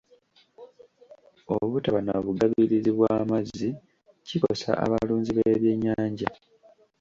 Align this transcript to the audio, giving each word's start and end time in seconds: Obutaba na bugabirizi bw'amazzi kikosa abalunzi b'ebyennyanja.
Obutaba 1.55 1.99
na 2.07 2.15
bugabirizi 2.25 2.91
bw'amazzi 2.97 3.69
kikosa 4.27 4.69
abalunzi 4.85 5.31
b'ebyennyanja. 5.37 6.27